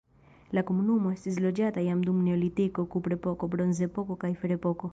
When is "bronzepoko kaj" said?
3.57-4.33